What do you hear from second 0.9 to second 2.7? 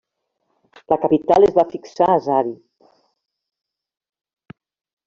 La capital es va fixar a Sari.